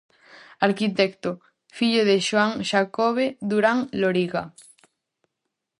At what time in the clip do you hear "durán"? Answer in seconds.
3.49-3.79